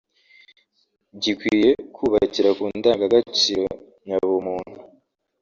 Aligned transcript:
gikwiye 1.21 1.69
kubakira 1.95 2.49
ku 2.57 2.63
ndangagaciro 2.77 3.65
nyabumuntu” 4.05 4.77